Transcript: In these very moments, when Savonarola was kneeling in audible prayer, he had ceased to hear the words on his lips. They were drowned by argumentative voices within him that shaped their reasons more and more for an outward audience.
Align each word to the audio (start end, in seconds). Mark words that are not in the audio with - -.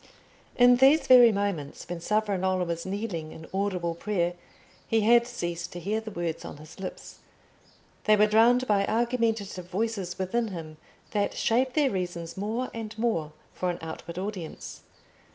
In 0.55 0.77
these 0.77 1.05
very 1.05 1.31
moments, 1.31 1.87
when 1.87 2.01
Savonarola 2.01 2.63
was 2.65 2.87
kneeling 2.87 3.31
in 3.31 3.45
audible 3.53 3.93
prayer, 3.93 4.33
he 4.87 5.01
had 5.01 5.27
ceased 5.27 5.71
to 5.73 5.79
hear 5.79 6.01
the 6.01 6.09
words 6.09 6.43
on 6.43 6.57
his 6.57 6.79
lips. 6.79 7.19
They 8.05 8.15
were 8.15 8.25
drowned 8.25 8.65
by 8.65 8.87
argumentative 8.87 9.67
voices 9.69 10.17
within 10.17 10.47
him 10.47 10.77
that 11.11 11.35
shaped 11.35 11.75
their 11.75 11.91
reasons 11.91 12.35
more 12.35 12.71
and 12.73 12.97
more 12.97 13.31
for 13.53 13.69
an 13.69 13.77
outward 13.79 14.17
audience. 14.17 14.81